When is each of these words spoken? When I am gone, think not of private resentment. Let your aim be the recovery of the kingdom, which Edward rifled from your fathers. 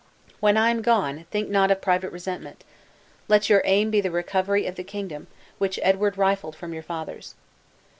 When 0.39 0.57
I 0.57 0.71
am 0.71 0.81
gone, 0.81 1.27
think 1.29 1.47
not 1.47 1.69
of 1.69 1.79
private 1.79 2.11
resentment. 2.11 2.63
Let 3.27 3.51
your 3.51 3.61
aim 3.65 3.91
be 3.91 4.01
the 4.01 4.09
recovery 4.09 4.65
of 4.65 4.73
the 4.73 4.83
kingdom, 4.83 5.27
which 5.59 5.77
Edward 5.83 6.17
rifled 6.17 6.55
from 6.55 6.73
your 6.73 6.81
fathers. 6.81 7.35